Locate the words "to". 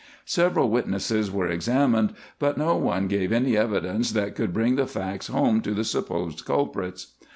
5.61-5.75